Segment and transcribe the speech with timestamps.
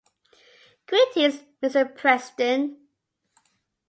[0.87, 1.95] Greetings Mr.
[1.95, 2.75] President!